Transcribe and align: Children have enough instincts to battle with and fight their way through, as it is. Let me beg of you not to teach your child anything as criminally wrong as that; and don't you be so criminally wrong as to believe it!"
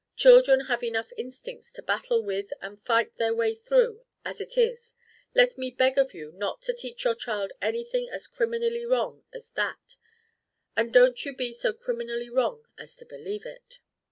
Children 0.15 0.61
have 0.61 0.81
enough 0.81 1.11
instincts 1.15 1.71
to 1.73 1.83
battle 1.83 2.23
with 2.23 2.51
and 2.59 2.81
fight 2.81 3.17
their 3.17 3.35
way 3.35 3.53
through, 3.53 4.03
as 4.25 4.41
it 4.41 4.57
is. 4.57 4.95
Let 5.35 5.59
me 5.59 5.69
beg 5.69 5.99
of 5.99 6.11
you 6.15 6.31
not 6.31 6.63
to 6.63 6.73
teach 6.73 7.03
your 7.03 7.13
child 7.13 7.53
anything 7.61 8.09
as 8.09 8.25
criminally 8.25 8.83
wrong 8.87 9.23
as 9.31 9.51
that; 9.51 9.97
and 10.75 10.91
don't 10.91 11.23
you 11.23 11.35
be 11.35 11.53
so 11.53 11.71
criminally 11.71 12.31
wrong 12.31 12.65
as 12.79 12.95
to 12.95 13.05
believe 13.05 13.45
it!" 13.45 13.77